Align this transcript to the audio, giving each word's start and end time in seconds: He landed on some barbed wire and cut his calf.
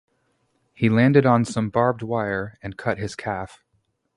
He 0.73 0.89
landed 0.89 1.27
on 1.27 1.45
some 1.45 1.69
barbed 1.69 2.01
wire 2.01 2.57
and 2.63 2.75
cut 2.75 2.97
his 2.97 3.15
calf. 3.15 3.63